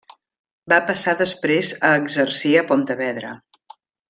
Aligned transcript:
Va 0.73 0.79
passar 0.87 1.13
després 1.19 1.69
a 1.91 1.93
exercir 2.01 2.55
a 2.63 2.67
Pontevedra. 2.73 3.37